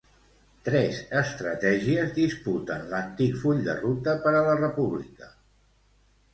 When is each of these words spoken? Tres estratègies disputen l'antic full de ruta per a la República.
Tres 0.69 0.95
estratègies 1.19 2.15
disputen 2.17 2.89
l'antic 2.95 3.39
full 3.45 3.63
de 3.69 3.79
ruta 3.85 4.19
per 4.27 4.35
a 4.41 4.43
la 4.51 4.59
República. 4.65 5.33